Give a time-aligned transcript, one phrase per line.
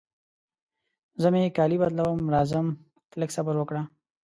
[1.21, 2.67] زه مې کالي بدلوم، راځم
[3.09, 3.81] ته لږ صبر وکړه.